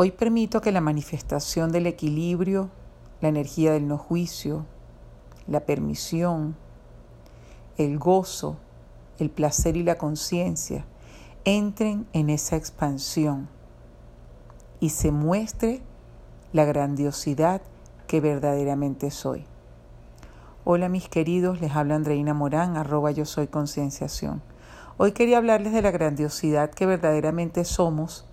Hoy 0.00 0.12
permito 0.12 0.60
que 0.60 0.70
la 0.70 0.80
manifestación 0.80 1.72
del 1.72 1.88
equilibrio, 1.88 2.70
la 3.20 3.30
energía 3.30 3.72
del 3.72 3.88
no 3.88 3.98
juicio, 3.98 4.64
la 5.48 5.66
permisión, 5.66 6.54
el 7.78 7.98
gozo, 7.98 8.58
el 9.18 9.28
placer 9.28 9.76
y 9.76 9.82
la 9.82 9.98
conciencia 9.98 10.84
entren 11.44 12.06
en 12.12 12.30
esa 12.30 12.54
expansión 12.54 13.48
y 14.78 14.90
se 14.90 15.10
muestre 15.10 15.82
la 16.52 16.64
grandiosidad 16.64 17.60
que 18.06 18.20
verdaderamente 18.20 19.10
soy. 19.10 19.46
Hola 20.62 20.88
mis 20.88 21.08
queridos, 21.08 21.60
les 21.60 21.74
habla 21.74 21.96
Andreina 21.96 22.34
Morán, 22.34 22.76
arroba 22.76 23.10
yo 23.10 23.24
soy 23.24 23.48
concienciación. 23.48 24.42
Hoy 24.96 25.10
quería 25.10 25.38
hablarles 25.38 25.72
de 25.72 25.82
la 25.82 25.90
grandiosidad 25.90 26.70
que 26.70 26.86
verdaderamente 26.86 27.64
somos 27.64 28.27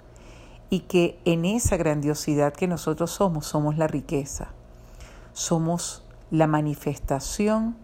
y 0.76 0.82
que 0.82 1.18
en 1.24 1.46
esa 1.46 1.78
grandiosidad 1.78 2.52
que 2.52 2.68
nosotros 2.68 3.10
somos 3.10 3.48
somos 3.48 3.78
la 3.78 3.88
riqueza, 3.88 4.50
somos 5.32 6.04
la 6.32 6.48
manifestación 6.48 7.78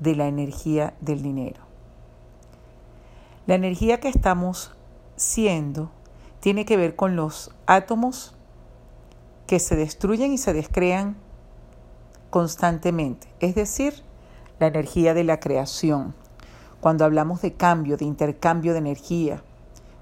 de 0.00 0.16
la 0.16 0.26
energía 0.26 0.94
del 1.00 1.22
dinero. 1.22 1.60
La 3.46 3.54
energía 3.54 4.00
que 4.00 4.08
estamos 4.08 4.72
siendo 5.14 5.92
tiene 6.40 6.64
que 6.64 6.76
ver 6.76 6.96
con 6.96 7.14
los 7.14 7.54
átomos 7.66 8.34
que 9.46 9.60
se 9.60 9.76
destruyen 9.76 10.32
y 10.32 10.38
se 10.38 10.52
descrean 10.52 11.16
constantemente, 12.30 13.28
es 13.38 13.54
decir, 13.54 14.02
la 14.58 14.66
energía 14.66 15.14
de 15.14 15.22
la 15.22 15.38
creación. 15.38 16.16
Cuando 16.80 17.04
hablamos 17.04 17.40
de 17.40 17.52
cambio, 17.52 17.96
de 17.96 18.04
intercambio 18.04 18.72
de 18.72 18.80
energía, 18.80 19.44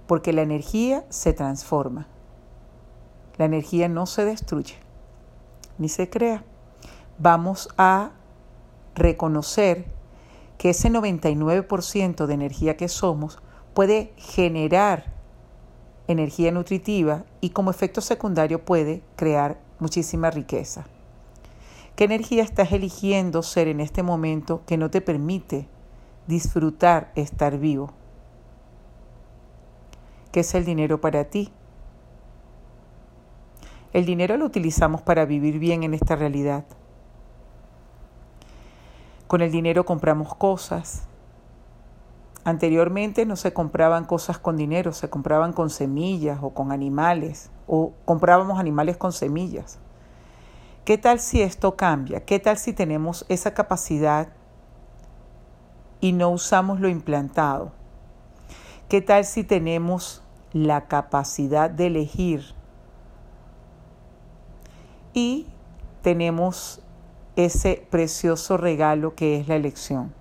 porque 0.09 0.33
la 0.33 0.43
energía 0.43 1.05
se 1.11 1.33
transforma. 1.33 2.09
La 3.37 3.45
energía 3.45 3.89
no 3.89 4.07
se 4.07 4.25
destruye 4.25 4.89
ni 5.79 5.89
se 5.89 6.11
crea. 6.11 6.45
Vamos 7.19 7.69
a 7.79 8.11
reconocer 8.95 9.87
que 10.59 10.71
ese 10.71 10.91
99% 10.91 12.27
de 12.27 12.35
energía 12.35 12.77
que 12.77 12.89
somos 12.89 13.39
puede 13.75 14.13
generar 14.17 15.15
energía 16.09 16.51
nutritiva 16.51 17.25
y 17.41 17.51
como 17.51 17.71
efecto 17.71 18.01
secundario 18.01 18.65
puede 18.65 19.03
crear 19.15 19.61
muchísima 19.79 20.31
riqueza. 20.31 20.87
¿Qué 21.95 22.05
energía 22.05 22.43
estás 22.43 22.73
eligiendo 22.73 23.43
ser 23.43 23.69
en 23.69 23.81
este 23.81 24.03
momento 24.03 24.63
que 24.67 24.77
no 24.77 24.91
te 24.91 25.01
permite 25.01 25.69
disfrutar 26.27 27.13
estar 27.15 27.59
vivo? 27.59 27.93
¿Qué 30.39 30.43
es 30.43 30.55
el 30.55 30.65
dinero 30.65 31.01
para 31.01 31.25
ti? 31.25 31.51
El 33.93 34.07
dinero 34.07 34.37
lo 34.37 34.45
utilizamos 34.45 35.03
para 35.03 35.25
vivir 35.25 35.59
bien 35.59 35.83
en 35.83 35.95
esta 35.95 36.15
realidad. 36.15 36.65
Con 39.27 39.41
el 39.41 39.51
dinero 39.51 39.85
compramos 39.85 40.37
cosas. 40.37 41.09
Anteriormente 42.45 43.27
no 43.27 43.35
se 43.35 43.53
compraban 43.53 44.05
cosas 44.05 44.39
con 44.39 44.57
dinero, 44.57 44.93
se 44.93 45.11
compraban 45.11 45.53
con 45.53 45.71
semillas 45.71 46.39
o 46.41 46.51
con 46.51 46.71
animales, 46.71 47.51
o 47.67 47.93
comprábamos 48.05 48.61
animales 48.61 48.97
con 48.97 49.13
semillas. 49.13 49.81
¿Qué 50.85 50.99
tal 50.99 51.19
si 51.19 51.43
esto 51.43 51.75
cambia? 51.75 52.25
¿Qué 52.25 52.39
tal 52.39 52.59
si 52.59 52.73
tenemos 52.73 53.27
esa 53.29 53.55
capacidad 53.55 54.29
y 56.01 56.13
no 56.13 56.31
usamos 56.31 56.79
lo 56.79 56.89
implantado? 56.89 57.73
¿Qué 58.89 59.03
tal 59.03 59.25
si 59.25 59.43
tenemos 59.43 60.23
la 60.53 60.87
capacidad 60.87 61.71
de 61.71 61.87
elegir 61.87 62.45
y 65.13 65.47
tenemos 66.03 66.81
ese 67.37 67.87
precioso 67.91 68.57
regalo 68.57 69.15
que 69.15 69.37
es 69.39 69.49
la 69.49 69.57
elección. 69.57 70.13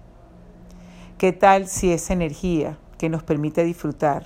¿Qué 1.17 1.33
tal 1.33 1.67
si 1.67 1.91
esa 1.91 2.13
energía 2.13 2.77
que 2.97 3.09
nos 3.09 3.23
permite 3.23 3.63
disfrutar? 3.63 4.25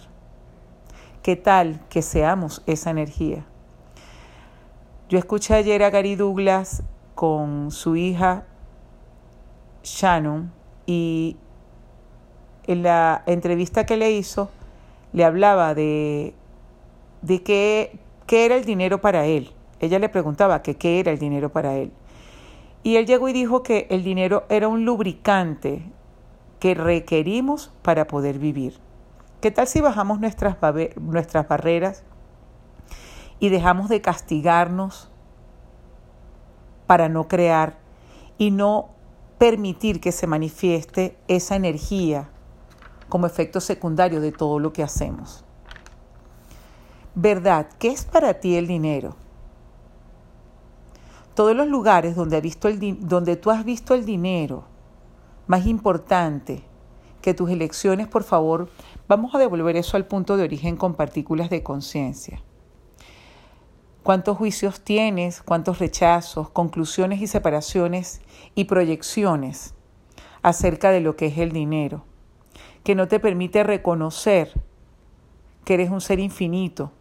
¿Qué 1.23 1.35
tal 1.35 1.79
que 1.89 2.01
seamos 2.01 2.63
esa 2.65 2.89
energía? 2.89 3.45
Yo 5.07 5.19
escuché 5.19 5.55
ayer 5.55 5.83
a 5.83 5.89
Gary 5.89 6.15
Douglas 6.15 6.83
con 7.15 7.71
su 7.71 7.95
hija 7.95 8.45
Shannon 9.83 10.51
y 10.85 11.37
en 12.65 12.83
la 12.83 13.23
entrevista 13.25 13.85
que 13.85 13.97
le 13.97 14.11
hizo 14.11 14.49
le 15.13 15.25
hablaba 15.25 15.73
de, 15.73 16.33
de 17.21 17.43
qué, 17.43 17.99
qué 18.27 18.45
era 18.45 18.55
el 18.55 18.65
dinero 18.65 19.01
para 19.01 19.25
él. 19.25 19.51
Ella 19.79 19.99
le 19.99 20.09
preguntaba 20.09 20.61
que 20.61 20.75
qué 20.75 20.99
era 20.99 21.11
el 21.11 21.19
dinero 21.19 21.51
para 21.51 21.75
él. 21.75 21.91
Y 22.83 22.95
él 22.95 23.05
llegó 23.05 23.29
y 23.29 23.33
dijo 23.33 23.63
que 23.63 23.87
el 23.89 24.03
dinero 24.03 24.45
era 24.49 24.67
un 24.67 24.85
lubricante 24.85 25.83
que 26.59 26.73
requerimos 26.75 27.71
para 27.81 28.07
poder 28.07 28.39
vivir. 28.39 28.79
¿Qué 29.39 29.51
tal 29.51 29.67
si 29.67 29.81
bajamos 29.81 30.19
nuestras, 30.19 30.57
nuestras 30.99 31.47
barreras 31.47 32.03
y 33.39 33.49
dejamos 33.49 33.89
de 33.89 34.01
castigarnos 34.01 35.09
para 36.85 37.09
no 37.09 37.27
crear 37.27 37.79
y 38.37 38.51
no 38.51 38.89
permitir 39.39 39.99
que 39.99 40.11
se 40.11 40.27
manifieste 40.27 41.17
esa 41.27 41.55
energía 41.55 42.29
como 43.11 43.27
efecto 43.27 43.61
secundario 43.61 44.21
de 44.21 44.31
todo 44.31 44.57
lo 44.57 44.73
que 44.73 44.81
hacemos? 44.81 45.45
¿Verdad? 47.13 47.67
¿Qué 47.77 47.89
es 47.89 48.05
para 48.05 48.33
ti 48.39 48.55
el 48.55 48.65
dinero? 48.65 49.15
todos 51.33 51.55
los 51.55 51.67
lugares 51.67 52.15
donde, 52.15 52.41
visto 52.41 52.67
el, 52.67 53.07
donde 53.07 53.35
tú 53.35 53.51
has 53.51 53.63
visto 53.63 53.93
el 53.93 54.05
dinero 54.05 54.65
más 55.47 55.65
importante 55.65 56.63
que 57.21 57.33
tus 57.33 57.49
elecciones, 57.49 58.07
por 58.07 58.23
favor, 58.23 58.69
vamos 59.07 59.33
a 59.35 59.37
devolver 59.37 59.75
eso 59.75 59.97
al 59.97 60.05
punto 60.05 60.37
de 60.37 60.43
origen 60.43 60.75
con 60.75 60.93
partículas 60.93 61.49
de 61.49 61.63
conciencia. 61.63 62.41
¿Cuántos 64.03 64.37
juicios 64.37 64.81
tienes? 64.81 65.43
¿Cuántos 65.43 65.79
rechazos, 65.79 66.49
conclusiones 66.49 67.21
y 67.21 67.27
separaciones 67.27 68.21
y 68.55 68.65
proyecciones 68.65 69.75
acerca 70.41 70.89
de 70.89 71.01
lo 71.01 71.15
que 71.15 71.27
es 71.27 71.37
el 71.37 71.51
dinero? 71.51 72.03
Que 72.83 72.95
no 72.95 73.07
te 73.07 73.19
permite 73.19 73.63
reconocer 73.63 74.53
que 75.65 75.75
eres 75.75 75.89
un 75.89 76.01
ser 76.01 76.19
infinito 76.19 76.91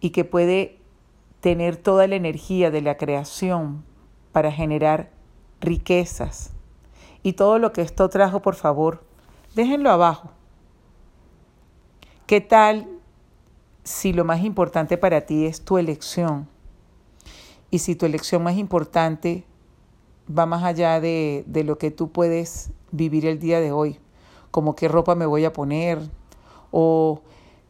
y 0.00 0.10
que 0.10 0.24
puede 0.24 0.78
tener 1.40 1.76
toda 1.76 2.06
la 2.06 2.16
energía 2.16 2.70
de 2.70 2.82
la 2.82 2.96
creación 2.96 3.84
para 4.32 4.52
generar 4.52 5.10
riquezas. 5.60 6.52
Y 7.22 7.34
todo 7.34 7.58
lo 7.58 7.72
que 7.72 7.80
esto 7.80 8.08
trajo, 8.10 8.40
por 8.42 8.54
favor, 8.54 9.02
déjenlo 9.54 9.90
abajo. 9.90 10.30
¿Qué 12.26 12.40
tal 12.40 12.88
si 13.82 14.12
lo 14.12 14.24
más 14.24 14.42
importante 14.42 14.98
para 14.98 15.22
ti 15.22 15.46
es 15.46 15.64
tu 15.64 15.78
elección? 15.78 16.48
Y 17.70 17.78
si 17.78 17.96
tu 17.96 18.06
elección 18.06 18.42
más 18.42 18.56
importante 18.56 19.44
va 20.26 20.46
más 20.46 20.62
allá 20.64 21.00
de, 21.00 21.44
de 21.46 21.64
lo 21.64 21.78
que 21.78 21.90
tú 21.90 22.10
puedes 22.10 22.70
vivir 22.90 23.26
el 23.26 23.38
día 23.38 23.60
de 23.60 23.72
hoy, 23.72 23.98
como 24.50 24.74
qué 24.74 24.88
ropa 24.88 25.14
me 25.14 25.26
voy 25.26 25.44
a 25.44 25.52
poner 25.52 25.98
o 26.70 27.20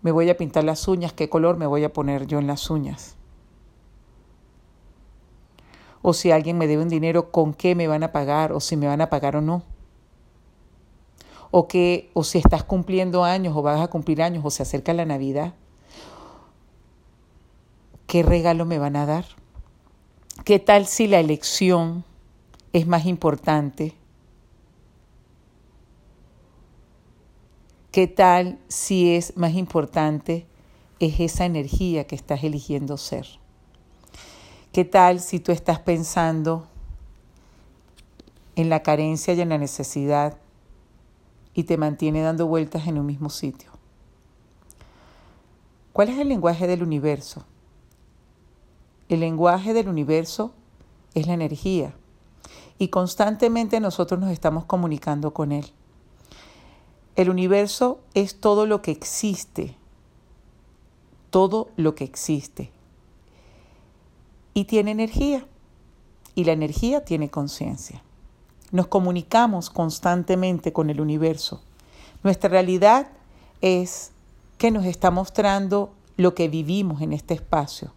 me 0.03 0.13
voy 0.13 0.29
a 0.31 0.37
pintar 0.37 0.65
las 0.65 0.87
uñas, 0.87 1.13
qué 1.13 1.29
color 1.29 1.57
me 1.57 1.67
voy 1.67 1.85
a 1.85 1.93
poner 1.93 2.27
yo 2.27 2.39
en 2.39 2.47
las 2.47 2.71
uñas 2.71 3.17
o 6.07 6.13
si 6.13 6.31
alguien 6.31 6.59
me 6.59 6.67
debe 6.67 6.83
un 6.83 6.91
dinero, 6.91 7.31
con 7.31 7.55
qué 7.55 7.75
me 7.75 7.89
van 7.89 8.03
a 8.03 8.13
pagar 8.13 8.53
o 8.53 8.61
si 8.61 8.77
me 8.77 8.87
van 8.87 9.01
a 9.01 9.09
pagar 9.09 9.37
o 9.37 9.41
no. 9.41 9.63
O, 11.51 11.67
que, 11.67 12.11
o 12.13 12.25
si 12.25 12.37
estás 12.37 12.63
cumpliendo 12.63 13.25
años 13.25 13.57
o 13.57 13.63
vas 13.63 13.81
a 13.81 13.89
cumplir 13.89 14.21
años 14.21 14.45
o 14.45 14.51
se 14.51 14.63
acerca 14.63 14.93
la 14.93 15.07
Navidad. 15.07 15.55
¿Qué 18.07 18.23
regalo 18.23 18.67
me 18.67 18.79
van 18.79 18.97
a 18.97 19.07
dar? 19.07 19.25
¿Qué 20.45 20.59
tal 20.59 20.85
si 20.85 21.07
la 21.07 21.21
elección 21.21 22.05
es 22.75 22.89
más 22.89 23.07
importante? 23.07 23.95
¿Qué 27.93 28.09
tal 28.09 28.59
si 28.67 29.15
es 29.15 29.37
más 29.37 29.55
importante 29.55 30.45
es 30.99 31.21
esa 31.21 31.45
energía 31.45 32.05
que 32.09 32.17
estás 32.17 32.43
eligiendo 32.43 32.97
ser? 32.97 33.29
¿Qué 34.73 34.85
tal 34.85 35.21
si 35.21 35.39
tú 35.39 35.53
estás 35.53 35.79
pensando 35.79 36.67
en 38.57 38.69
la 38.69 38.83
carencia 38.83 39.35
y 39.35 39.41
en 39.41 39.51
la 39.51 39.59
necesidad 39.59 40.37
y 41.55 41.63
te 41.63 41.77
mantiene 41.77 42.23
dando 42.23 42.49
vueltas 42.49 42.89
en 42.89 42.99
un 42.99 43.07
mismo 43.07 43.31
sitio? 43.31 43.71
¿Cuál 45.93 46.09
es 46.09 46.19
el 46.19 46.29
lenguaje 46.29 46.67
del 46.67 46.83
universo? 46.83 47.45
El 49.09 49.21
lenguaje 49.21 49.75
del 49.75 49.89
universo 49.89 50.53
es 51.15 51.29
la 51.29 51.35
energía 51.35 51.95
y 52.79 52.89
constantemente 52.89 53.81
nosotros 53.81 54.21
nos 54.21 54.31
estamos 54.31 54.65
comunicando 54.65 55.33
con 55.33 55.53
él. 55.53 55.67
El 57.17 57.31
universo 57.31 58.01
es 58.15 58.41
todo 58.41 58.67
lo 58.67 58.83
que 58.83 58.91
existe, 58.91 59.77
todo 61.31 61.69
lo 61.77 61.95
que 61.95 62.05
existe. 62.05 62.71
Y 64.53 64.65
tiene 64.65 64.91
energía. 64.91 65.47
Y 66.35 66.45
la 66.45 66.53
energía 66.53 67.05
tiene 67.05 67.31
conciencia. 67.31 68.03
Nos 68.73 68.89
comunicamos 68.89 69.71
constantemente 69.71 70.73
con 70.73 70.91
el 70.91 71.01
universo. 71.01 71.63
Nuestra 72.25 72.51
realidad 72.51 73.09
es 73.61 74.11
que 74.59 74.73
nos 74.73 74.85
está 74.85 75.13
mostrando 75.13 75.93
lo 76.17 76.35
que 76.35 76.49
vivimos 76.49 77.03
en 77.03 77.13
este 77.13 77.35
espacio. 77.35 77.93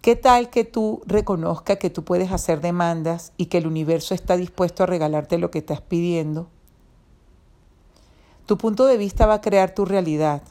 ¿Qué 0.00 0.16
tal 0.16 0.48
que 0.48 0.64
tú 0.64 1.02
reconozcas 1.04 1.76
que 1.76 1.90
tú 1.90 2.04
puedes 2.04 2.32
hacer 2.32 2.62
demandas 2.62 3.32
y 3.36 3.46
que 3.46 3.58
el 3.58 3.66
universo 3.66 4.14
está 4.14 4.38
dispuesto 4.38 4.82
a 4.82 4.86
regalarte 4.86 5.36
lo 5.36 5.50
que 5.50 5.58
estás 5.58 5.82
pidiendo? 5.82 6.48
Tu 8.46 8.56
punto 8.56 8.86
de 8.86 8.96
vista 8.96 9.26
va 9.26 9.34
a 9.34 9.40
crear 9.42 9.74
tu 9.74 9.84
realidad. 9.84 10.42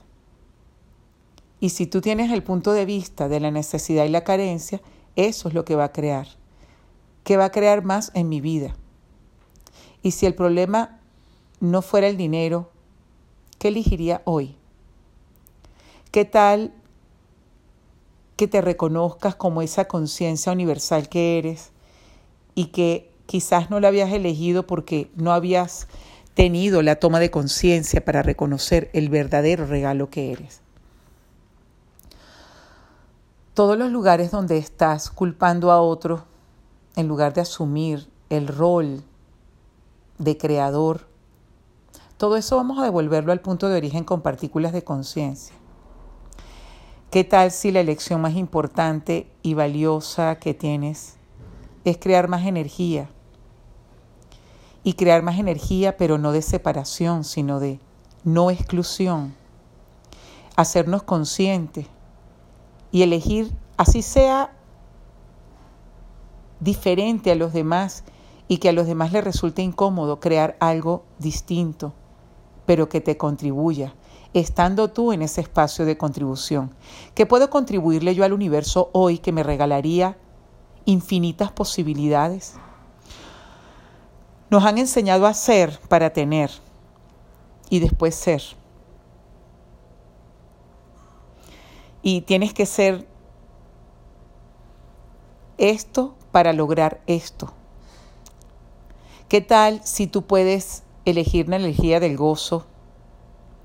Y 1.59 1.69
si 1.69 1.87
tú 1.87 1.99
tienes 1.99 2.31
el 2.31 2.43
punto 2.43 2.73
de 2.73 2.85
vista 2.85 3.27
de 3.27 3.39
la 3.39 3.49
necesidad 3.49 4.05
y 4.05 4.09
la 4.09 4.23
carencia, 4.23 4.81
eso 5.15 5.47
es 5.47 5.55
lo 5.55 5.65
que 5.65 5.75
va 5.75 5.85
a 5.85 5.91
crear. 5.91 6.27
¿Qué 7.23 7.35
va 7.35 7.45
a 7.45 7.51
crear 7.51 7.83
más 7.83 8.11
en 8.13 8.29
mi 8.29 8.41
vida? 8.41 8.75
Y 10.03 10.11
si 10.11 10.27
el 10.27 10.35
problema 10.35 10.99
no 11.59 11.81
fuera 11.81 12.07
el 12.07 12.17
dinero, 12.17 12.69
¿qué 13.57 13.69
elegiría 13.69 14.21
hoy? 14.25 14.55
¿Qué 16.11 16.23
tal 16.23 16.71
que 18.39 18.47
te 18.47 18.61
reconozcas 18.61 19.35
como 19.35 19.61
esa 19.61 19.89
conciencia 19.89 20.53
universal 20.53 21.09
que 21.09 21.37
eres 21.37 21.71
y 22.55 22.67
que 22.67 23.11
quizás 23.25 23.69
no 23.69 23.81
la 23.81 23.89
habías 23.89 24.13
elegido 24.13 24.65
porque 24.65 25.11
no 25.17 25.33
habías 25.33 25.89
tenido 26.35 26.81
la 26.81 26.95
toma 26.95 27.19
de 27.19 27.31
conciencia 27.31 28.05
para 28.05 28.23
reconocer 28.23 28.89
el 28.93 29.09
verdadero 29.09 29.65
regalo 29.65 30.09
que 30.09 30.31
eres. 30.31 30.61
Todos 33.55 33.77
los 33.77 33.91
lugares 33.91 34.31
donde 34.31 34.57
estás 34.57 35.09
culpando 35.09 35.69
a 35.69 35.81
otro, 35.81 36.23
en 36.95 37.09
lugar 37.09 37.33
de 37.33 37.41
asumir 37.41 38.07
el 38.29 38.47
rol 38.47 39.03
de 40.17 40.37
creador, 40.37 41.09
todo 42.15 42.37
eso 42.37 42.55
vamos 42.55 42.79
a 42.79 42.85
devolverlo 42.85 43.33
al 43.33 43.41
punto 43.41 43.67
de 43.67 43.75
origen 43.75 44.05
con 44.05 44.21
partículas 44.21 44.71
de 44.71 44.85
conciencia. 44.85 45.59
¿Qué 47.11 47.23
tal 47.23 47.49
si 47.49 47.71
la 47.71 47.79
elección 47.79 48.21
más 48.21 48.35
importante 48.35 49.27
y 49.41 49.55
valiosa 49.55 50.35
que 50.35 50.53
tienes 50.53 51.17
es 51.83 51.97
crear 51.97 52.27
más 52.27 52.45
energía? 52.45 53.09
Y 54.83 54.93
crear 54.93 55.23
más 55.23 55.39
energía, 55.39 55.97
pero 55.97 56.19
no 56.19 56.31
de 56.31 56.43
separación, 56.43 57.23
sino 57.23 57.59
de 57.59 57.79
no 58.23 58.51
exclusión. 58.51 59.33
Hacernos 60.55 61.01
conscientes 61.01 61.87
y 62.91 63.01
elegir, 63.01 63.51
así 63.75 64.03
sea 64.03 64.53
diferente 66.59 67.31
a 67.31 67.35
los 67.35 67.53
demás 67.53 68.03
y 68.47 68.57
que 68.57 68.69
a 68.69 68.73
los 68.73 68.85
demás 68.85 69.11
les 69.13 69.23
resulte 69.23 69.63
incómodo 69.63 70.19
crear 70.19 70.57
algo 70.59 71.05
distinto, 71.17 71.91
pero 72.67 72.87
que 72.87 73.01
te 73.01 73.17
contribuya 73.17 73.95
estando 74.33 74.89
tú 74.89 75.11
en 75.11 75.21
ese 75.21 75.41
espacio 75.41 75.85
de 75.85 75.97
contribución? 75.97 76.73
¿Qué 77.15 77.25
puedo 77.25 77.49
contribuirle 77.49 78.15
yo 78.15 78.23
al 78.23 78.33
universo 78.33 78.89
hoy 78.93 79.17
que 79.17 79.31
me 79.31 79.43
regalaría 79.43 80.17
infinitas 80.85 81.51
posibilidades? 81.51 82.55
Nos 84.49 84.65
han 84.65 84.77
enseñado 84.77 85.27
a 85.27 85.33
ser 85.33 85.79
para 85.87 86.11
tener 86.11 86.51
y 87.69 87.79
después 87.79 88.15
ser. 88.15 88.41
Y 92.01 92.21
tienes 92.21 92.53
que 92.53 92.65
ser 92.65 93.07
esto 95.57 96.15
para 96.31 96.53
lograr 96.53 97.01
esto. 97.05 97.53
¿Qué 99.27 99.41
tal 99.41 99.81
si 99.83 100.07
tú 100.07 100.23
puedes 100.23 100.83
elegir 101.05 101.49
la 101.49 101.57
energía 101.57 101.99
del 101.99 102.17
gozo, 102.17 102.65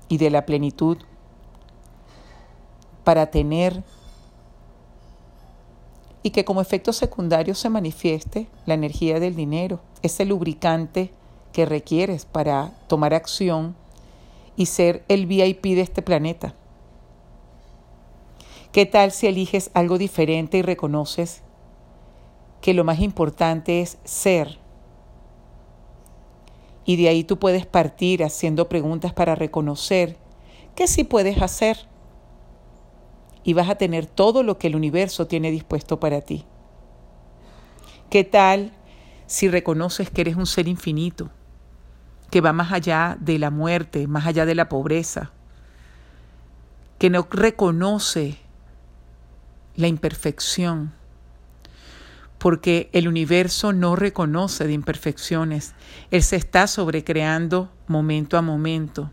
y 0.09 0.17
de 0.17 0.29
la 0.29 0.45
plenitud 0.45 0.97
para 3.03 3.27
tener 3.27 3.83
y 6.23 6.31
que 6.31 6.43
como 6.43 6.59
efecto 6.59 6.91
secundario 6.91 7.53
se 7.53 7.69
manifieste 7.69 8.47
la 8.65 8.73
energía 8.73 9.19
del 9.19 9.35
dinero, 9.35 9.79
ese 10.01 10.25
lubricante 10.25 11.11
que 11.53 11.65
requieres 11.65 12.25
para 12.25 12.71
tomar 12.87 13.13
acción 13.13 13.75
y 14.57 14.65
ser 14.65 15.05
el 15.07 15.27
VIP 15.27 15.63
de 15.65 15.81
este 15.81 16.01
planeta. 16.01 16.55
¿Qué 18.71 18.85
tal 18.85 19.11
si 19.11 19.27
eliges 19.27 19.69
algo 19.73 19.97
diferente 19.97 20.57
y 20.57 20.61
reconoces 20.63 21.41
que 22.59 22.73
lo 22.73 22.83
más 22.83 22.99
importante 22.99 23.81
es 23.81 23.99
ser 24.03 24.57
y 26.85 26.95
de 26.97 27.09
ahí 27.09 27.23
tú 27.23 27.39
puedes 27.39 27.65
partir 27.65 28.23
haciendo 28.23 28.69
preguntas 28.69 29.11
para 29.11 29.33
reconocer 29.33 30.17
que 30.75 30.87
sí 30.87 31.03
puedes 31.03 31.41
hacer. 31.41 31.77
Y 33.43 33.53
vas 33.53 33.69
a 33.69 33.75
tener 33.75 34.05
todo 34.05 34.43
lo 34.43 34.57
que 34.57 34.67
el 34.67 34.75
universo 34.75 35.27
tiene 35.27 35.51
dispuesto 35.51 35.99
para 35.99 36.21
ti. 36.21 36.45
¿Qué 38.09 38.23
tal 38.23 38.71
si 39.25 39.49
reconoces 39.49 40.09
que 40.09 40.21
eres 40.21 40.35
un 40.35 40.45
ser 40.45 40.67
infinito, 40.67 41.31
que 42.29 42.41
va 42.41 42.53
más 42.53 42.71
allá 42.71 43.17
de 43.19 43.39
la 43.39 43.49
muerte, 43.49 44.07
más 44.07 44.25
allá 44.25 44.45
de 44.45 44.55
la 44.55 44.69
pobreza, 44.69 45.31
que 46.99 47.09
no 47.09 47.27
reconoce 47.29 48.37
la 49.75 49.87
imperfección? 49.87 50.93
Porque 52.45 52.91
el 52.93 53.07
universo 53.07 53.73
no 53.73 53.95
reconoce 53.95 54.67
de 54.67 54.73
imperfecciones. 54.73 55.73
Él 56.11 56.21
se 56.21 56.35
está 56.35 56.67
sobrecreando 56.67 57.71
momento 57.87 58.37
a 58.37 58.43
momento. 58.43 59.09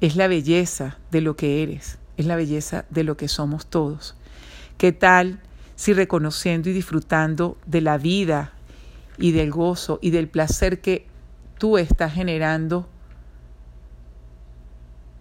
Es 0.00 0.16
la 0.16 0.26
belleza 0.26 0.98
de 1.12 1.20
lo 1.20 1.36
que 1.36 1.62
eres, 1.62 2.00
es 2.16 2.26
la 2.26 2.34
belleza 2.34 2.86
de 2.90 3.04
lo 3.04 3.16
que 3.16 3.28
somos 3.28 3.66
todos. 3.66 4.16
¿Qué 4.78 4.90
tal 4.90 5.38
si 5.76 5.92
reconociendo 5.92 6.70
y 6.70 6.72
disfrutando 6.72 7.56
de 7.64 7.80
la 7.80 7.96
vida 7.96 8.52
y 9.16 9.30
del 9.30 9.52
gozo 9.52 10.00
y 10.02 10.10
del 10.10 10.26
placer 10.26 10.80
que 10.80 11.06
tú 11.58 11.78
estás 11.78 12.14
generando 12.14 12.88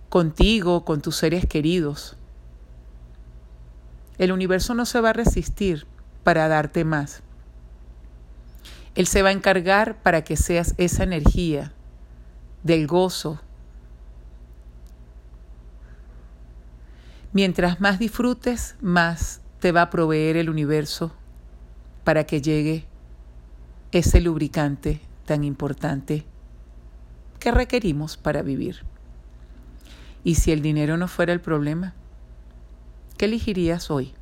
contigo, 0.09 0.83
con 0.83 1.03
tus 1.03 1.15
seres 1.15 1.45
queridos, 1.45 2.16
el 4.17 4.31
universo 4.31 4.73
no 4.73 4.85
se 4.85 5.01
va 5.01 5.09
a 5.09 5.13
resistir 5.13 5.85
para 6.23 6.47
darte 6.47 6.83
más. 6.83 7.21
Él 8.95 9.05
se 9.07 9.21
va 9.21 9.29
a 9.29 9.33
encargar 9.33 10.01
para 10.01 10.23
que 10.23 10.35
seas 10.35 10.73
esa 10.77 11.03
energía 11.03 11.71
del 12.63 12.87
gozo. 12.87 13.39
Mientras 17.31 17.79
más 17.79 17.99
disfrutes, 17.99 18.75
más 18.81 19.41
te 19.59 19.71
va 19.71 19.83
a 19.83 19.89
proveer 19.89 20.37
el 20.37 20.49
universo 20.49 21.13
para 22.03 22.23
que 22.25 22.41
llegue 22.41 22.85
ese 23.91 24.19
lubricante 24.21 25.01
tan 25.25 25.43
importante 25.43 26.25
que 27.39 27.51
requerimos 27.51 28.17
para 28.17 28.41
vivir. 28.41 28.83
¿Y 30.23 30.35
si 30.35 30.51
el 30.51 30.61
dinero 30.61 30.97
no 30.97 31.07
fuera 31.07 31.33
el 31.33 31.41
problema? 31.41 31.93
¿Qué 33.17 33.25
elegirías 33.25 33.89
hoy? 33.89 34.13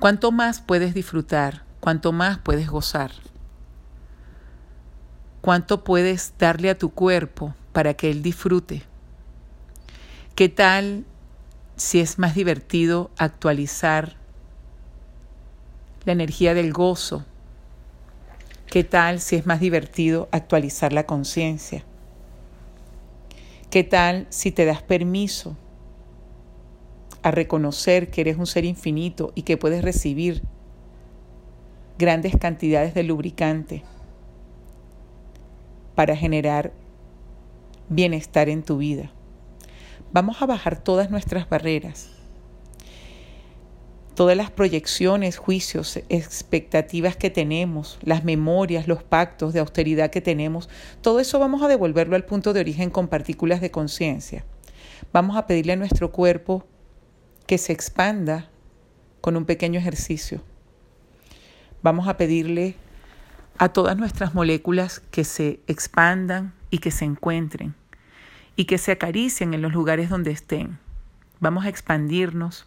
¿Cuánto 0.00 0.32
más 0.32 0.60
puedes 0.60 0.92
disfrutar? 0.92 1.62
¿Cuánto 1.78 2.10
más 2.10 2.38
puedes 2.38 2.68
gozar? 2.68 3.12
¿Cuánto 5.40 5.84
puedes 5.84 6.34
darle 6.36 6.70
a 6.70 6.76
tu 6.76 6.90
cuerpo 6.90 7.54
para 7.72 7.94
que 7.94 8.10
él 8.10 8.22
disfrute? 8.22 8.82
¿Qué 10.34 10.48
tal 10.48 11.04
si 11.76 12.00
es 12.00 12.18
más 12.18 12.34
divertido 12.34 13.12
actualizar 13.16 14.16
la 16.04 16.12
energía 16.12 16.54
del 16.54 16.72
gozo? 16.72 17.24
¿Qué 18.66 18.82
tal 18.82 19.20
si 19.20 19.36
es 19.36 19.46
más 19.46 19.60
divertido 19.60 20.28
actualizar 20.32 20.92
la 20.92 21.06
conciencia? 21.06 21.84
¿Qué 23.70 23.84
tal 23.84 24.26
si 24.30 24.50
te 24.50 24.64
das 24.64 24.82
permiso 24.82 25.56
a 27.24 27.30
reconocer 27.30 28.10
que 28.10 28.20
eres 28.20 28.36
un 28.36 28.46
ser 28.46 28.66
infinito 28.66 29.32
y 29.34 29.42
que 29.42 29.56
puedes 29.56 29.82
recibir 29.82 30.42
grandes 31.98 32.36
cantidades 32.36 32.92
de 32.92 33.02
lubricante 33.02 33.82
para 35.94 36.16
generar 36.16 36.74
bienestar 37.88 38.50
en 38.50 38.62
tu 38.62 38.76
vida. 38.76 39.10
Vamos 40.12 40.42
a 40.42 40.46
bajar 40.46 40.78
todas 40.78 41.10
nuestras 41.10 41.48
barreras. 41.48 42.10
todas 44.14 44.36
las 44.36 44.50
proyecciones, 44.50 45.38
juicios, 45.38 45.96
expectativas 46.08 47.16
que 47.16 47.30
tenemos, 47.30 47.98
las 48.02 48.22
memorias, 48.22 48.86
los 48.86 49.02
pactos 49.02 49.52
de 49.52 49.58
austeridad 49.58 50.10
que 50.10 50.20
tenemos, 50.20 50.68
todo 51.00 51.18
eso 51.18 51.40
vamos 51.40 51.62
a 51.62 51.68
devolverlo 51.68 52.14
al 52.14 52.24
punto 52.24 52.52
de 52.52 52.60
origen 52.60 52.90
con 52.90 53.08
partículas 53.08 53.60
de 53.60 53.72
conciencia. 53.72 54.44
Vamos 55.12 55.36
a 55.36 55.48
pedirle 55.48 55.72
a 55.72 55.76
nuestro 55.76 56.12
cuerpo 56.12 56.64
que 57.46 57.58
se 57.58 57.72
expanda 57.72 58.48
con 59.20 59.36
un 59.36 59.44
pequeño 59.44 59.78
ejercicio. 59.78 60.42
Vamos 61.82 62.08
a 62.08 62.16
pedirle 62.16 62.76
a 63.58 63.68
todas 63.68 63.96
nuestras 63.96 64.34
moléculas 64.34 65.00
que 65.10 65.24
se 65.24 65.60
expandan 65.66 66.54
y 66.70 66.78
que 66.78 66.90
se 66.90 67.04
encuentren 67.04 67.74
y 68.56 68.64
que 68.64 68.78
se 68.78 68.92
acaricien 68.92 69.54
en 69.54 69.62
los 69.62 69.72
lugares 69.72 70.08
donde 70.08 70.30
estén. 70.30 70.78
Vamos 71.40 71.64
a 71.64 71.68
expandirnos 71.68 72.66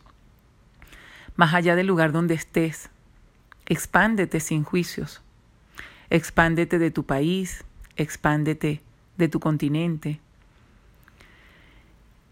más 1.35 1.53
allá 1.53 1.75
del 1.75 1.87
lugar 1.87 2.11
donde 2.11 2.33
estés. 2.33 2.89
Expándete 3.65 4.39
sin 4.39 4.63
juicios. 4.63 5.21
Expándete 6.09 6.79
de 6.79 6.91
tu 6.91 7.05
país, 7.05 7.63
expándete 7.95 8.81
de 9.17 9.27
tu 9.27 9.39
continente. 9.39 10.19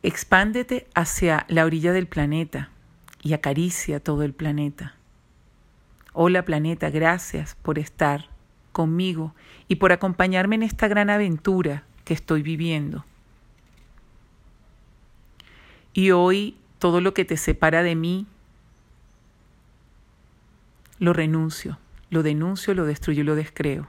Expándete 0.07 0.87
hacia 0.93 1.47
la 1.49 1.65
orilla 1.65 1.91
del 1.91 2.05
planeta 2.05 2.69
y 3.23 3.33
acaricia 3.33 3.99
todo 3.99 4.21
el 4.21 4.33
planeta. 4.33 4.93
Hola 6.13 6.45
planeta, 6.45 6.91
gracias 6.91 7.55
por 7.55 7.79
estar 7.79 8.29
conmigo 8.71 9.33
y 9.67 9.77
por 9.77 9.91
acompañarme 9.91 10.57
en 10.57 10.61
esta 10.61 10.87
gran 10.87 11.09
aventura 11.09 11.85
que 12.03 12.13
estoy 12.13 12.43
viviendo. 12.43 13.03
Y 15.91 16.11
hoy 16.11 16.55
todo 16.77 17.01
lo 17.01 17.15
que 17.15 17.25
te 17.25 17.35
separa 17.35 17.81
de 17.81 17.95
mí 17.95 18.27
lo 20.99 21.13
renuncio, 21.13 21.79
lo 22.11 22.21
denuncio, 22.21 22.75
lo 22.75 22.85
destruyo 22.85 23.23
lo 23.23 23.33
descreo. 23.33 23.87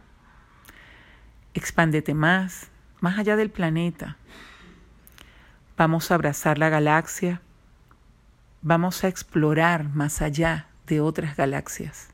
Expándete 1.52 2.14
más, 2.14 2.70
más 3.00 3.18
allá 3.18 3.37
del 3.37 3.50
planeta. 3.50 4.16
Vamos 5.76 6.11
a 6.11 6.14
abrazar 6.14 6.59
la 6.59 6.68
galaxia. 6.68 7.40
Vamos 8.62 9.04
a 9.04 9.09
explorar 9.09 9.88
más 9.90 10.23
allá 10.23 10.68
de 10.87 11.00
otras 11.00 11.37
galaxias. 11.37 12.09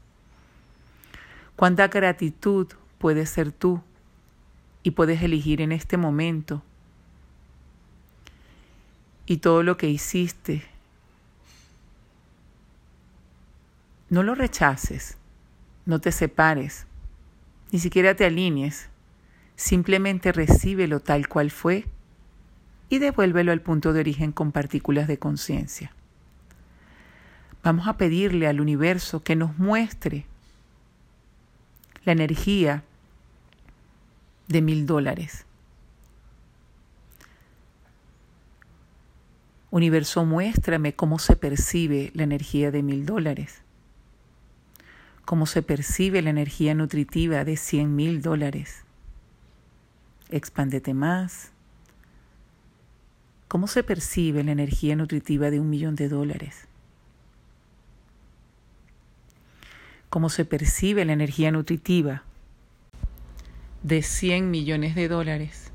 Cuánta 1.57 1.89
gratitud 1.89 2.69
puedes 2.99 3.31
ser 3.31 3.53
tú 3.53 3.83
y 4.83 4.93
puedes 4.93 5.23
elegir 5.23 5.61
en 5.61 5.73
este 5.73 5.97
momento. 5.97 6.63
Y 9.27 9.37
todo 9.39 9.63
lo 9.63 9.77
que 9.77 9.89
hiciste 9.89 10.65
No 14.13 14.23
lo 14.23 14.35
rechaces, 14.35 15.17
no 15.87 15.99
te 15.99 16.13
separes, 16.13 16.87
ni 17.71 17.79
siquiera 17.79 18.15
te 18.15 18.27
alinees, 18.27 18.91
simplemente 19.57 20.33
recíbelo 20.33 21.01
tal 21.01 21.29
cual 21.29 21.51
fue 21.51 21.87
y 22.93 22.99
devuélvelo 22.99 23.53
al 23.53 23.63
punto 23.63 23.95
de 23.95 24.01
origen 24.01 24.33
con 24.33 24.53
partículas 24.53 25.09
de 25.09 25.19
conciencia. 25.19 25.93
Vamos 27.65 27.89
a 27.89 27.97
pedirle 27.97 28.47
al 28.47 28.61
universo 28.61 29.23
que 29.23 29.35
nos 29.35 29.57
muestre 29.59 30.27
la 32.05 32.13
energía 32.13 32.85
de 34.47 34.61
mil 34.61 34.85
dólares. 34.85 35.47
Universo, 39.71 40.27
muéstrame 40.27 40.95
cómo 40.95 41.19
se 41.19 41.35
percibe 41.35 42.11
la 42.13 42.25
energía 42.25 42.71
de 42.71 42.83
mil 42.83 43.07
dólares 43.07 43.63
cómo 45.25 45.47
se 45.47 45.63
percibe 45.63 46.21
la 46.21 46.31
energía 46.31 46.75
nutritiva 46.75 47.45
de 47.45 47.57
100 47.57 47.95
mil 47.95 48.21
dólares. 48.21 48.85
Expándete 50.29 50.93
más. 50.93 51.53
¿Cómo 53.53 53.67
se 53.67 53.83
percibe 53.83 54.43
la 54.43 54.53
energía 54.53 54.97
nutritiva 54.97 55.51
de 55.51 55.61
un 55.61 55.69
millón 55.69 55.95
de 55.95 56.09
dólares? 56.09 56.67
¿Cómo 60.09 60.31
se 60.31 60.47
percibe 60.47 61.05
la 61.05 61.13
energía 61.13 61.53
nutritiva 61.53 62.23
de 63.83 64.01
100 64.01 64.51
millones 64.51 64.95
de 64.95 65.07
dólares? 65.07 65.71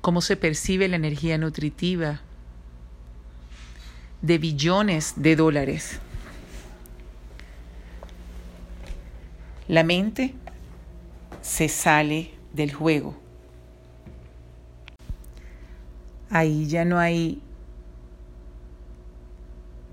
¿Cómo 0.00 0.22
se 0.22 0.36
percibe 0.36 0.88
la 0.88 0.96
energía 0.96 1.38
nutritiva 1.38 2.20
de 4.22 4.38
billones 4.38 5.14
de 5.14 5.36
dólares? 5.36 6.00
La 9.68 9.84
mente 9.84 10.34
se 11.42 11.68
sale 11.68 12.32
del 12.52 12.72
juego. 12.72 13.21
Ahí 16.34 16.66
ya 16.66 16.86
no 16.86 16.98
hay 16.98 17.42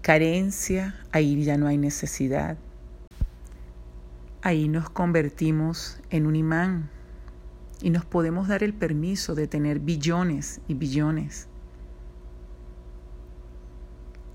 carencia, 0.01 0.95
ahí 1.11 1.43
ya 1.43 1.57
no 1.57 1.67
hay 1.67 1.77
necesidad. 1.77 2.57
Ahí 4.41 4.69
nos 4.69 4.89
convertimos 4.89 5.99
en 6.09 6.25
un 6.25 6.37
imán 6.37 6.89
y 7.81 7.89
nos 7.89 8.05
podemos 8.05 8.47
dar 8.47 8.63
el 8.63 8.73
permiso 8.73 9.35
de 9.35 9.47
tener 9.47 9.79
billones 9.79 10.61
y 10.69 10.75
billones. 10.75 11.49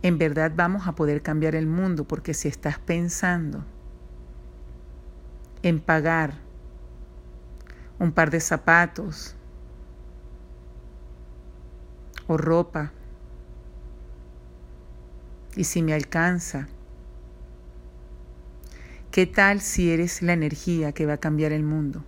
En 0.02 0.18
verdad 0.18 0.52
vamos 0.54 0.86
a 0.86 0.94
poder 0.94 1.22
cambiar 1.22 1.54
el 1.54 1.66
mundo 1.66 2.04
porque 2.04 2.34
si 2.34 2.48
estás 2.48 2.78
pensando 2.78 3.64
en 5.62 5.80
pagar 5.80 6.34
un 7.98 8.12
par 8.12 8.30
de 8.30 8.40
zapatos 8.40 9.36
o 12.26 12.36
ropa. 12.36 12.92
Y 15.56 15.64
si 15.64 15.82
me 15.82 15.94
alcanza, 15.94 16.68
¿qué 19.10 19.26
tal 19.26 19.60
si 19.60 19.90
eres 19.90 20.22
la 20.22 20.32
energía 20.32 20.92
que 20.92 21.06
va 21.06 21.14
a 21.14 21.20
cambiar 21.20 21.52
el 21.52 21.62
mundo? 21.62 22.04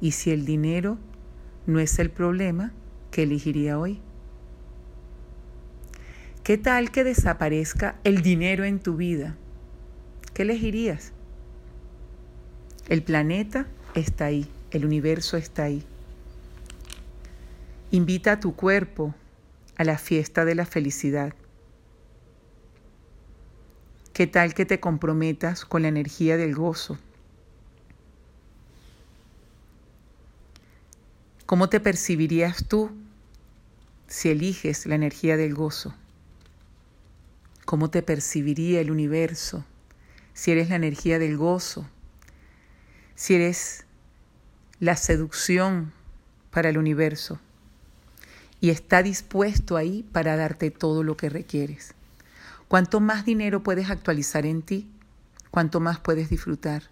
Y 0.00 0.12
si 0.12 0.30
el 0.30 0.44
dinero 0.44 0.98
no 1.66 1.80
es 1.80 1.98
el 1.98 2.10
problema, 2.10 2.72
¿qué 3.10 3.22
elegiría 3.22 3.78
hoy? 3.78 4.00
¿Qué 6.42 6.58
tal 6.58 6.92
que 6.92 7.02
desaparezca 7.02 7.96
el 8.04 8.22
dinero 8.22 8.64
en 8.64 8.78
tu 8.78 8.96
vida? 8.96 9.36
¿Qué 10.32 10.42
elegirías? 10.42 11.12
El 12.88 13.02
planeta 13.02 13.66
está 13.94 14.26
ahí, 14.26 14.46
el 14.70 14.84
universo 14.84 15.36
está 15.36 15.64
ahí. 15.64 15.82
Invita 17.90 18.32
a 18.32 18.40
tu 18.40 18.54
cuerpo 18.54 19.14
a 19.76 19.84
la 19.84 19.98
fiesta 19.98 20.44
de 20.44 20.54
la 20.54 20.66
felicidad. 20.66 21.34
¿Qué 24.12 24.26
tal 24.26 24.54
que 24.54 24.64
te 24.64 24.80
comprometas 24.80 25.64
con 25.64 25.82
la 25.82 25.88
energía 25.88 26.36
del 26.36 26.54
gozo? 26.54 26.98
¿Cómo 31.44 31.68
te 31.68 31.80
percibirías 31.80 32.66
tú 32.66 32.90
si 34.08 34.30
eliges 34.30 34.86
la 34.86 34.94
energía 34.94 35.36
del 35.36 35.54
gozo? 35.54 35.94
¿Cómo 37.64 37.90
te 37.90 38.02
percibiría 38.02 38.80
el 38.80 38.90
universo 38.90 39.64
si 40.32 40.52
eres 40.52 40.70
la 40.70 40.76
energía 40.76 41.18
del 41.18 41.36
gozo? 41.36 41.86
si 43.16 43.34
eres 43.34 43.86
la 44.78 44.94
seducción 44.94 45.92
para 46.50 46.68
el 46.68 46.78
universo 46.78 47.40
y 48.66 48.70
está 48.70 49.04
dispuesto 49.04 49.76
ahí 49.76 50.02
para 50.10 50.34
darte 50.34 50.72
todo 50.72 51.04
lo 51.04 51.16
que 51.16 51.28
requieres. 51.28 51.94
Cuanto 52.66 52.98
más 52.98 53.24
dinero 53.24 53.62
puedes 53.62 53.90
actualizar 53.90 54.44
en 54.44 54.62
ti, 54.62 54.90
cuanto 55.52 55.78
más 55.78 56.00
puedes 56.00 56.30
disfrutar. 56.30 56.82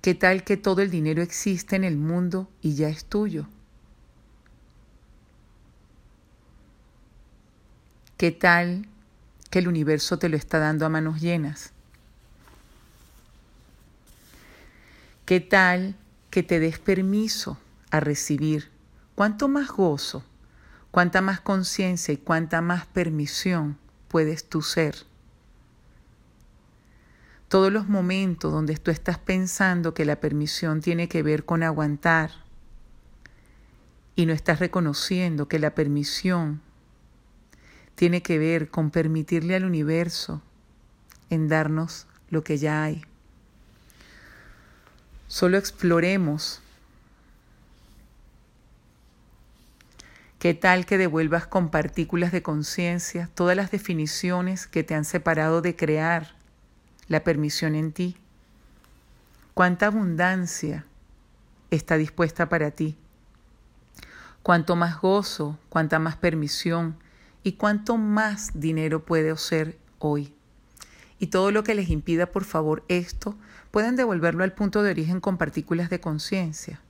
¿Qué 0.00 0.14
tal 0.14 0.44
que 0.44 0.56
todo 0.56 0.80
el 0.80 0.92
dinero 0.92 1.22
existe 1.22 1.74
en 1.74 1.82
el 1.82 1.96
mundo 1.96 2.48
y 2.60 2.76
ya 2.76 2.88
es 2.88 3.04
tuyo? 3.04 3.48
¿Qué 8.16 8.30
tal 8.30 8.86
que 9.50 9.58
el 9.58 9.66
universo 9.66 10.20
te 10.20 10.28
lo 10.28 10.36
está 10.36 10.60
dando 10.60 10.86
a 10.86 10.88
manos 10.88 11.20
llenas? 11.20 11.72
¿Qué 15.24 15.40
tal 15.40 15.96
que 16.30 16.44
te 16.44 16.60
des 16.60 16.78
permiso 16.78 17.58
a 17.92 18.00
recibir? 18.00 18.70
¿Cuánto 19.14 19.46
más 19.46 19.68
gozo, 19.68 20.24
cuánta 20.90 21.20
más 21.20 21.40
conciencia 21.40 22.12
y 22.12 22.16
cuánta 22.16 22.60
más 22.60 22.86
permisión 22.86 23.78
puedes 24.08 24.48
tú 24.48 24.62
ser? 24.62 24.96
Todos 27.48 27.70
los 27.70 27.86
momentos 27.86 28.50
donde 28.50 28.74
tú 28.78 28.90
estás 28.90 29.18
pensando 29.18 29.92
que 29.92 30.06
la 30.06 30.16
permisión 30.16 30.80
tiene 30.80 31.06
que 31.08 31.22
ver 31.22 31.44
con 31.44 31.62
aguantar 31.62 32.30
y 34.16 34.24
no 34.24 34.32
estás 34.32 34.58
reconociendo 34.58 35.48
que 35.48 35.58
la 35.58 35.74
permisión 35.74 36.62
tiene 37.94 38.22
que 38.22 38.38
ver 38.38 38.70
con 38.70 38.90
permitirle 38.90 39.54
al 39.54 39.66
universo 39.66 40.40
en 41.28 41.48
darnos 41.48 42.06
lo 42.30 42.42
que 42.42 42.56
ya 42.56 42.82
hay. 42.82 43.02
Solo 45.28 45.58
exploremos 45.58 46.61
¿Qué 50.42 50.54
tal 50.54 50.86
que 50.86 50.98
devuelvas 50.98 51.46
con 51.46 51.68
partículas 51.68 52.32
de 52.32 52.42
conciencia 52.42 53.30
todas 53.32 53.56
las 53.56 53.70
definiciones 53.70 54.66
que 54.66 54.82
te 54.82 54.96
han 54.96 55.04
separado 55.04 55.62
de 55.62 55.76
crear 55.76 56.34
la 57.06 57.22
permisión 57.22 57.76
en 57.76 57.92
ti? 57.92 58.16
¿Cuánta 59.54 59.86
abundancia 59.86 60.84
está 61.70 61.96
dispuesta 61.96 62.48
para 62.48 62.72
ti? 62.72 62.96
¿Cuánto 64.42 64.74
más 64.74 65.00
gozo, 65.00 65.60
cuánta 65.68 66.00
más 66.00 66.16
permisión 66.16 66.96
y 67.44 67.52
cuánto 67.52 67.96
más 67.96 68.50
dinero 68.52 69.04
puede 69.04 69.36
ser 69.36 69.78
hoy? 70.00 70.34
Y 71.20 71.28
todo 71.28 71.52
lo 71.52 71.62
que 71.62 71.76
les 71.76 71.88
impida, 71.88 72.26
por 72.26 72.42
favor, 72.42 72.84
esto, 72.88 73.36
pueden 73.70 73.94
devolverlo 73.94 74.42
al 74.42 74.54
punto 74.54 74.82
de 74.82 74.90
origen 74.90 75.20
con 75.20 75.38
partículas 75.38 75.88
de 75.88 76.00
conciencia 76.00 76.80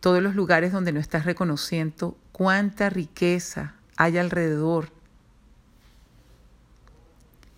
todos 0.00 0.22
los 0.22 0.34
lugares 0.34 0.72
donde 0.72 0.92
no 0.92 1.00
estás 1.00 1.24
reconociendo 1.24 2.16
cuánta 2.32 2.90
riqueza 2.90 3.74
hay 3.96 4.18
alrededor 4.18 4.90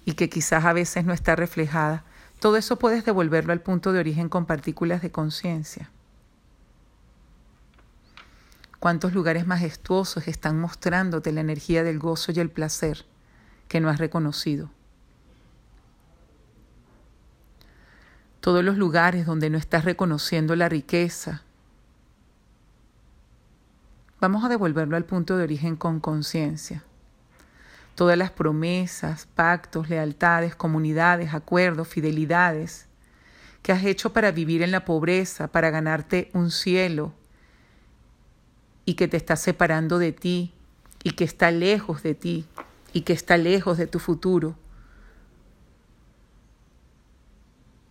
y 0.05 0.15
que 0.15 0.31
quizás 0.31 0.65
a 0.65 0.73
veces 0.73 1.05
no 1.05 1.13
está 1.13 1.37
reflejada, 1.37 2.05
todo 2.41 2.57
eso 2.57 2.79
puedes 2.79 3.05
devolverlo 3.05 3.53
al 3.53 3.61
punto 3.61 3.93
de 3.93 4.01
origen 4.01 4.29
con 4.29 4.47
partículas 4.47 5.03
de 5.03 5.11
conciencia. 5.11 5.91
Cuántos 8.79 9.13
lugares 9.13 9.47
majestuosos 9.47 10.27
están 10.27 10.59
mostrándote 10.59 11.33
la 11.33 11.43
energía 11.43 11.85
del 11.85 11.99
gozo 11.99 12.33
y 12.33 12.41
el 12.41 12.49
placer 12.49 13.05
que 13.69 13.79
no 13.79 13.91
has 13.91 13.99
reconocido. 13.99 14.71
Todos 18.41 18.65
los 18.65 18.79
lugares 18.79 19.27
donde 19.27 19.51
no 19.51 19.59
estás 19.59 19.85
reconociendo 19.85 20.57
la 20.57 20.71
riqueza, 20.71 21.43
Vamos 24.21 24.45
a 24.45 24.51
devolverlo 24.51 24.99
al 24.99 25.07
punto 25.07 25.39
de 25.39 25.45
origen 25.45 25.77
con 25.77 25.99
conciencia. 25.99 26.85
Todas 27.95 28.19
las 28.19 28.31
promesas, 28.31 29.27
pactos, 29.35 29.89
lealtades, 29.89 30.55
comunidades, 30.55 31.33
acuerdos, 31.33 31.89
fidelidades 31.89 32.87
que 33.63 33.73
has 33.73 33.85
hecho 33.85 34.13
para 34.13 34.31
vivir 34.31 34.63
en 34.63 34.73
la 34.73 34.85
pobreza, 34.85 35.49
para 35.49 35.71
ganarte 35.71 36.31
un 36.35 36.51
cielo 36.51 37.15
y 38.85 38.95
que 38.95 39.09
te 39.09 39.17
está 39.17 39.37
separando 39.37 39.99
de 39.99 40.13
ti 40.13 40.53
y 41.03 41.13
que 41.13 41.25
está 41.25 41.51
lejos 41.51 42.03
de 42.03 42.15
ti 42.15 42.47
y 42.93 43.03
que 43.03 43.15
está 43.15 43.39
lejos 43.39 43.79
de 43.79 43.87
tu 43.87 43.99
futuro. 43.99 44.55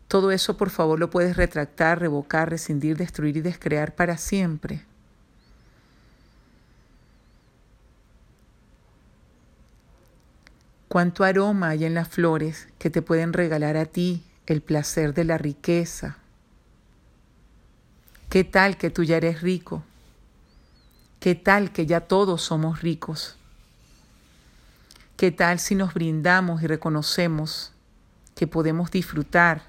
Todo 0.07 0.31
eso 0.31 0.57
por 0.57 0.69
favor 0.69 0.99
lo 0.99 1.09
puedes 1.09 1.37
retractar, 1.37 1.99
revocar, 1.99 2.49
rescindir, 2.49 2.97
destruir 2.97 3.37
y 3.37 3.41
descrear 3.41 3.95
para 3.95 4.17
siempre. 4.17 4.88
Cuánto 10.89 11.23
aroma 11.23 11.69
hay 11.69 11.85
en 11.85 11.93
las 11.93 12.07
flores 12.07 12.67
que 12.79 12.89
te 12.89 13.03
pueden 13.03 13.31
regalar 13.31 13.77
a 13.77 13.85
ti 13.85 14.23
el 14.47 14.61
placer 14.61 15.13
de 15.13 15.23
la 15.23 15.37
riqueza. 15.37 16.17
¿Qué 18.27 18.43
tal 18.43 18.75
que 18.75 18.89
tú 18.89 19.03
ya 19.03 19.17
eres 19.17 19.41
rico? 19.41 19.83
¿Qué 21.19 21.35
tal 21.35 21.71
que 21.71 21.85
ya 21.85 22.01
todos 22.01 22.41
somos 22.41 22.81
ricos? 22.81 23.37
¿Qué 25.15 25.29
tal 25.29 25.59
si 25.59 25.75
nos 25.75 25.93
brindamos 25.93 26.63
y 26.63 26.67
reconocemos 26.67 27.71
que 28.35 28.47
podemos 28.47 28.89
disfrutar 28.89 29.61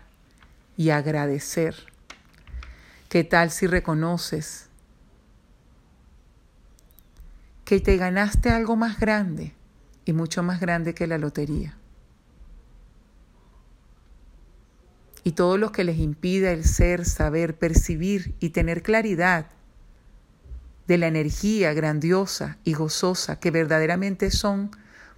y 0.78 0.88
agradecer? 0.88 1.76
¿Qué 3.10 3.24
tal 3.24 3.50
si 3.50 3.66
reconoces 3.66 4.68
que 7.66 7.78
te 7.78 7.98
ganaste 7.98 8.48
algo 8.48 8.74
más 8.76 8.98
grande? 8.98 9.59
Y 10.04 10.12
mucho 10.12 10.42
más 10.42 10.60
grande 10.60 10.94
que 10.94 11.06
la 11.06 11.18
lotería. 11.18 11.76
Y 15.22 15.32
todo 15.32 15.58
lo 15.58 15.70
que 15.70 15.84
les 15.84 15.98
impida 15.98 16.50
el 16.50 16.64
ser, 16.64 17.04
saber, 17.04 17.58
percibir 17.58 18.34
y 18.40 18.50
tener 18.50 18.82
claridad 18.82 19.46
de 20.86 20.98
la 20.98 21.06
energía 21.06 21.72
grandiosa 21.72 22.58
y 22.64 22.72
gozosa 22.72 23.38
que 23.38 23.50
verdaderamente 23.50 24.30
son, 24.30 24.70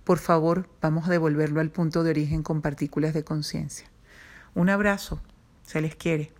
por 0.04 0.18
favor, 0.18 0.68
vamos 0.82 1.06
a 1.06 1.10
devolverlo 1.10 1.60
al 1.60 1.70
punto 1.70 2.02
de 2.02 2.10
origen 2.10 2.42
con 2.42 2.60
partículas 2.60 3.14
de 3.14 3.24
conciencia. 3.24 3.86
Un 4.54 4.68
abrazo, 4.68 5.22
se 5.64 5.80
les 5.80 5.94
quiere. 5.94 6.32